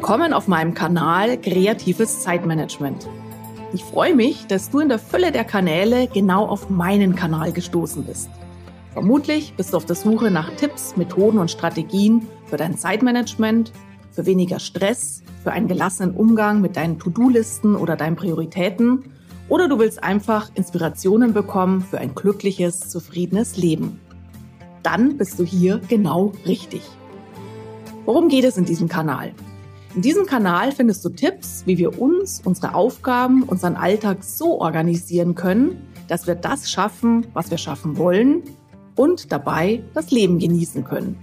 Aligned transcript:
Willkommen 0.00 0.32
auf 0.32 0.48
meinem 0.48 0.72
Kanal 0.72 1.36
Kreatives 1.36 2.20
Zeitmanagement. 2.20 3.06
Ich 3.74 3.84
freue 3.84 4.14
mich, 4.14 4.46
dass 4.46 4.70
du 4.70 4.78
in 4.78 4.88
der 4.88 4.98
Fülle 4.98 5.30
der 5.30 5.44
Kanäle 5.44 6.08
genau 6.08 6.46
auf 6.46 6.70
meinen 6.70 7.14
Kanal 7.14 7.52
gestoßen 7.52 8.04
bist. 8.04 8.30
Vermutlich 8.94 9.52
bist 9.58 9.74
du 9.74 9.76
auf 9.76 9.84
der 9.84 9.96
Suche 9.96 10.30
nach 10.30 10.56
Tipps, 10.56 10.96
Methoden 10.96 11.36
und 11.36 11.50
Strategien 11.50 12.26
für 12.46 12.56
dein 12.56 12.78
Zeitmanagement, 12.78 13.72
für 14.10 14.24
weniger 14.24 14.58
Stress, 14.58 15.22
für 15.44 15.52
einen 15.52 15.68
gelassenen 15.68 16.16
Umgang 16.16 16.62
mit 16.62 16.78
deinen 16.78 16.98
To-Do-Listen 16.98 17.76
oder 17.76 17.94
deinen 17.94 18.16
Prioritäten 18.16 19.04
oder 19.50 19.68
du 19.68 19.78
willst 19.78 20.02
einfach 20.02 20.50
Inspirationen 20.54 21.34
bekommen 21.34 21.82
für 21.82 21.98
ein 21.98 22.14
glückliches, 22.14 22.88
zufriedenes 22.88 23.58
Leben. 23.58 24.00
Dann 24.82 25.18
bist 25.18 25.38
du 25.38 25.44
hier 25.44 25.78
genau 25.88 26.32
richtig. 26.46 26.80
Worum 28.06 28.30
geht 28.30 28.44
es 28.44 28.56
in 28.56 28.64
diesem 28.64 28.88
Kanal? 28.88 29.34
In 29.96 30.02
diesem 30.02 30.24
Kanal 30.24 30.70
findest 30.70 31.04
du 31.04 31.08
Tipps, 31.08 31.64
wie 31.66 31.76
wir 31.76 32.00
uns, 32.00 32.40
unsere 32.44 32.74
Aufgaben, 32.74 33.42
unseren 33.42 33.74
Alltag 33.74 34.22
so 34.22 34.60
organisieren 34.60 35.34
können, 35.34 35.84
dass 36.06 36.28
wir 36.28 36.36
das 36.36 36.70
schaffen, 36.70 37.26
was 37.32 37.50
wir 37.50 37.58
schaffen 37.58 37.96
wollen 37.96 38.44
und 38.94 39.32
dabei 39.32 39.82
das 39.92 40.12
Leben 40.12 40.38
genießen 40.38 40.84
können. 40.84 41.18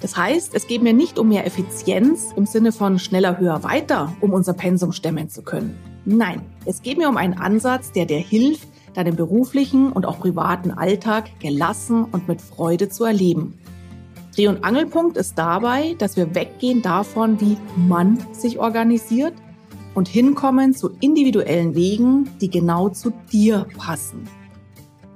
Das 0.00 0.16
heißt, 0.16 0.54
es 0.54 0.66
geht 0.66 0.82
mir 0.82 0.94
nicht 0.94 1.18
um 1.18 1.28
mehr 1.28 1.46
Effizienz 1.46 2.32
im 2.34 2.46
Sinne 2.46 2.72
von 2.72 2.98
schneller, 2.98 3.38
höher, 3.38 3.62
weiter, 3.62 4.16
um 4.22 4.32
unser 4.32 4.54
Pensum 4.54 4.92
stemmen 4.92 5.28
zu 5.28 5.42
können. 5.42 5.78
Nein, 6.06 6.40
es 6.64 6.80
geht 6.80 6.96
mir 6.96 7.10
um 7.10 7.18
einen 7.18 7.34
Ansatz, 7.34 7.92
der 7.92 8.06
dir 8.06 8.18
hilft, 8.18 8.66
deinen 8.94 9.16
beruflichen 9.16 9.92
und 9.92 10.06
auch 10.06 10.18
privaten 10.18 10.70
Alltag 10.70 11.28
gelassen 11.40 12.04
und 12.04 12.26
mit 12.26 12.40
Freude 12.40 12.88
zu 12.88 13.04
erleben. 13.04 13.58
Dreh- 14.34 14.48
und 14.48 14.64
Angelpunkt 14.64 15.16
ist 15.16 15.36
dabei, 15.36 15.94
dass 15.98 16.16
wir 16.16 16.34
weggehen 16.34 16.80
davon, 16.80 17.40
wie 17.40 17.58
man 17.76 18.18
sich 18.32 18.58
organisiert 18.58 19.34
und 19.94 20.08
hinkommen 20.08 20.72
zu 20.72 20.90
individuellen 21.00 21.74
Wegen, 21.74 22.30
die 22.40 22.48
genau 22.48 22.88
zu 22.88 23.12
dir 23.30 23.66
passen. 23.76 24.26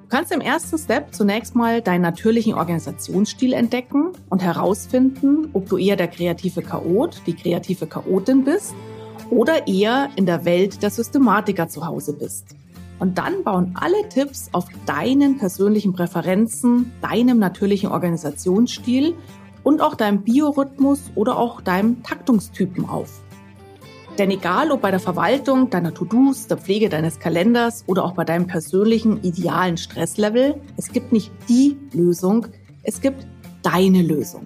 Du 0.03 0.09
kannst 0.11 0.33
im 0.33 0.41
ersten 0.41 0.79
Step 0.79 1.15
zunächst 1.15 1.57
mal 1.57 1.81
deinen 1.81 2.03
natürlichen 2.03 2.55
Organisationsstil 2.55 3.55
entdecken 3.55 4.13
und 4.29 4.43
herausfinden, 4.43 5.49
ob 5.53 5.69
du 5.69 5.79
eher 5.79 5.97
der 5.97 6.09
kreative 6.09 6.62
Chaot, 6.62 7.23
die 7.27 7.35
kreative 7.35 7.87
Chaotin 7.87 8.45
bist 8.45 8.75
oder 9.31 9.67
eher 9.67 10.11
in 10.17 10.27
der 10.27 10.45
Welt 10.45 10.83
der 10.83 10.91
Systematiker 10.91 11.69
zu 11.69 11.87
Hause 11.87 12.12
bist. 12.12 12.55
Und 12.99 13.19
dann 13.19 13.45
bauen 13.45 13.73
alle 13.75 14.09
Tipps 14.09 14.49
auf 14.53 14.67
deinen 14.87 15.37
persönlichen 15.39 15.93
Präferenzen, 15.93 16.93
deinem 17.03 17.39
natürlichen 17.39 17.91
Organisationsstil 17.91 19.15
und 19.63 19.83
auch 19.83 19.95
deinem 19.95 20.23
Biorhythmus 20.23 21.11
oder 21.15 21.37
auch 21.39 21.61
deinem 21.61 22.03
Taktungstypen 22.03 22.89
auf. 22.89 23.23
Denn 24.19 24.31
egal 24.31 24.71
ob 24.71 24.81
bei 24.81 24.91
der 24.91 25.01
Verwaltung 25.01 25.69
deiner 25.69 25.93
To-Dos, 25.93 26.47
der 26.47 26.57
Pflege 26.57 26.89
deines 26.89 27.19
Kalenders 27.19 27.85
oder 27.87 28.05
auch 28.05 28.13
bei 28.13 28.25
deinem 28.25 28.47
persönlichen 28.47 29.23
idealen 29.23 29.77
Stresslevel, 29.77 30.59
es 30.79 30.89
gibt 30.91 31.13
nicht 31.13 31.31
die 31.51 31.77
Lösung, 31.93 32.47
es 32.83 33.03
gibt 33.03 33.27
deine 33.63 34.01
Lösung. 34.01 34.45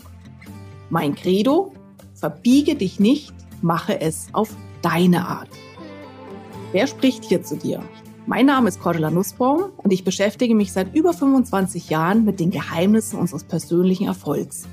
Mein 0.89 1.15
Credo, 1.15 1.73
verbiege 2.15 2.75
dich 2.75 2.98
nicht, 2.98 3.33
mache 3.62 4.01
es 4.01 4.28
auf 4.33 4.56
deine 4.83 5.28
Art. 5.28 5.51
Wer 6.73 6.89
spricht 6.89 7.25
hier 7.25 7.43
zu 7.45 7.56
dir? 7.56 7.81
Mein 8.26 8.46
Name 8.46 8.68
ist 8.68 8.80
Cordula 8.80 9.10
Nussbaum 9.10 9.70
und 9.78 9.92
ich 9.92 10.04
beschäftige 10.04 10.54
mich 10.54 10.72
seit 10.72 10.94
über 10.94 11.12
25 11.12 11.88
Jahren 11.88 12.24
mit 12.24 12.38
den 12.38 12.50
Geheimnissen 12.50 13.18
unseres 13.18 13.44
persönlichen 13.44 14.06
Erfolgs. 14.06 14.68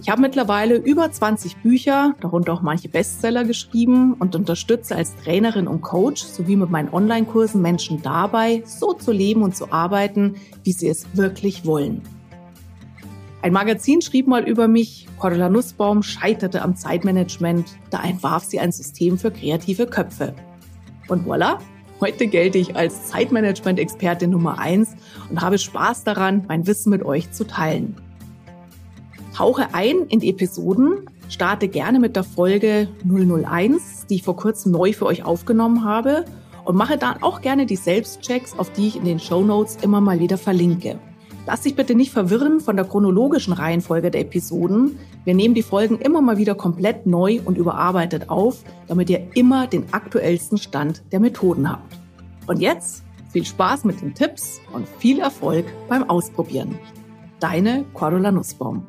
Ich 0.00 0.08
habe 0.08 0.22
mittlerweile 0.22 0.76
über 0.76 1.10
20 1.10 1.58
Bücher, 1.58 2.14
darunter 2.20 2.54
auch 2.54 2.62
manche 2.62 2.88
Bestseller 2.88 3.44
geschrieben 3.44 4.14
und 4.14 4.34
unterstütze 4.34 4.96
als 4.96 5.14
Trainerin 5.16 5.68
und 5.68 5.82
Coach 5.82 6.22
sowie 6.22 6.56
mit 6.56 6.70
meinen 6.70 6.88
Online-Kursen 6.88 7.60
Menschen 7.60 8.00
dabei, 8.00 8.62
so 8.64 8.94
zu 8.94 9.12
leben 9.12 9.42
und 9.42 9.54
zu 9.54 9.70
arbeiten, 9.70 10.36
wie 10.64 10.72
sie 10.72 10.88
es 10.88 11.06
wirklich 11.14 11.66
wollen. 11.66 12.00
Ein 13.42 13.52
Magazin 13.52 14.00
schrieb 14.00 14.26
mal 14.26 14.48
über 14.48 14.68
mich, 14.68 15.06
Cordula 15.18 15.48
Nussbaum 15.50 16.02
scheiterte 16.02 16.62
am 16.62 16.76
Zeitmanagement, 16.76 17.76
da 17.90 18.02
entwarf 18.02 18.44
sie 18.44 18.58
ein 18.58 18.72
System 18.72 19.18
für 19.18 19.30
kreative 19.30 19.86
Köpfe. 19.86 20.34
Und 21.08 21.26
voilà, 21.26 21.58
Heute 22.00 22.28
gelte 22.28 22.58
ich 22.58 22.76
als 22.76 23.08
Zeitmanagement-Expertin 23.08 24.30
Nummer 24.30 24.60
eins 24.60 24.94
und 25.30 25.40
habe 25.40 25.58
Spaß 25.58 26.04
daran, 26.04 26.44
mein 26.46 26.66
Wissen 26.68 26.90
mit 26.90 27.02
euch 27.04 27.32
zu 27.32 27.44
teilen. 27.44 27.96
Tauche 29.34 29.74
ein 29.74 30.06
in 30.08 30.20
die 30.20 30.30
Episoden, 30.30 31.06
starte 31.28 31.66
gerne 31.66 31.98
mit 31.98 32.14
der 32.14 32.22
Folge 32.22 32.88
001, 33.04 34.06
die 34.06 34.16
ich 34.16 34.22
vor 34.22 34.36
kurzem 34.36 34.70
neu 34.70 34.92
für 34.92 35.06
euch 35.06 35.24
aufgenommen 35.24 35.84
habe 35.84 36.24
und 36.64 36.76
mache 36.76 36.98
dann 36.98 37.20
auch 37.20 37.40
gerne 37.40 37.66
die 37.66 37.76
Selbstchecks, 37.76 38.56
auf 38.56 38.70
die 38.70 38.86
ich 38.86 38.96
in 38.96 39.04
den 39.04 39.18
Show 39.18 39.42
Notes 39.42 39.78
immer 39.82 40.00
mal 40.00 40.20
wieder 40.20 40.38
verlinke. 40.38 41.00
Lass 41.50 41.62
dich 41.62 41.74
bitte 41.74 41.94
nicht 41.94 42.12
verwirren 42.12 42.60
von 42.60 42.76
der 42.76 42.84
chronologischen 42.84 43.54
Reihenfolge 43.54 44.10
der 44.10 44.20
Episoden. 44.20 44.98
Wir 45.24 45.32
nehmen 45.32 45.54
die 45.54 45.62
Folgen 45.62 45.96
immer 45.98 46.20
mal 46.20 46.36
wieder 46.36 46.54
komplett 46.54 47.06
neu 47.06 47.40
und 47.42 47.56
überarbeitet 47.56 48.28
auf, 48.28 48.62
damit 48.86 49.08
ihr 49.08 49.28
immer 49.32 49.66
den 49.66 49.90
aktuellsten 49.94 50.58
Stand 50.58 51.02
der 51.10 51.20
Methoden 51.20 51.70
habt. 51.70 51.96
Und 52.46 52.60
jetzt 52.60 53.02
viel 53.32 53.46
Spaß 53.46 53.84
mit 53.84 54.02
den 54.02 54.12
Tipps 54.12 54.60
und 54.74 54.86
viel 54.98 55.20
Erfolg 55.20 55.64
beim 55.88 56.10
Ausprobieren. 56.10 56.78
Deine 57.40 57.86
Cordula 57.94 58.30
Nussbaum. 58.30 58.84